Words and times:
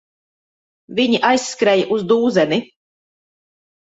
Viņi 1.01 1.21
aizskrēja 1.31 1.85
uz 1.97 2.07
dūzeni. 2.13 2.63